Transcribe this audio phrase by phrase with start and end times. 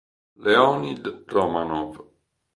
[0.43, 1.93] Leonid Romanov